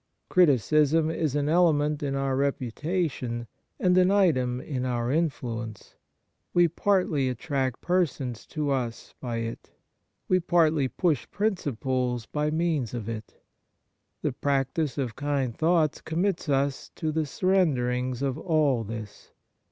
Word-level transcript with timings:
Criticism 0.29 1.11
is 1.11 1.35
an 1.35 1.47
element 1.47 2.01
in 2.01 2.15
our 2.15 2.35
reputation, 2.35 3.45
and 3.79 3.95
an 3.99 4.09
item 4.09 4.59
in 4.59 4.83
our 4.83 5.09
influ 5.09 5.63
ence. 5.63 5.93
We 6.55 6.69
partly 6.69 7.29
attract 7.29 7.81
persons 7.81 8.47
to 8.47 8.71
us 8.71 9.13
by 9.21 9.35
it. 9.41 9.69
We 10.27 10.39
partly 10.39 10.87
push 10.87 11.29
principles 11.29 12.25
by 12.25 12.49
means 12.49 12.95
of 12.95 13.07
it. 13.07 13.43
The 14.23 14.33
practice 14.33 14.97
of 14.97 15.15
kind 15.15 15.55
thoughts 15.55 16.01
com 16.01 16.23
mits 16.23 16.49
us 16.49 16.89
to 16.95 17.11
the 17.11 17.27
surrendering 17.27 18.23
of 18.23 18.39
all 18.39 18.83
this. 18.83 19.33